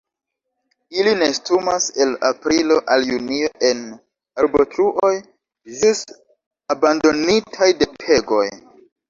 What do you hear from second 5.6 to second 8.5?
ĵus abandonitaj de pegoj.